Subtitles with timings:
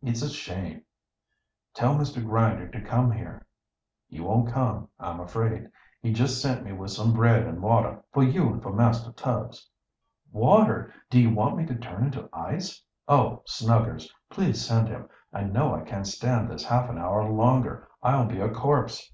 [0.00, 0.82] "It's a shame!"
[1.74, 2.24] "Tell Mr.
[2.24, 3.44] Grinder to come here."
[4.08, 5.68] "He won't come, I'm afraid.
[6.00, 9.68] He just sent me with some bread and water for you and for Master Tubbs."
[10.32, 10.94] "Water?
[11.10, 12.82] Do you want me to turn into ice?
[13.08, 15.06] Oh, Snuggers, please send him.
[15.34, 17.88] I know I can't stand this half an hour longer.
[18.02, 19.12] I'll be a corpse!"